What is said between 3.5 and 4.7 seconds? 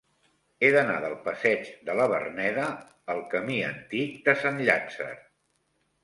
Antic de Sant